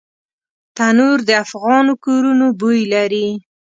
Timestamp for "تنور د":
0.75-1.31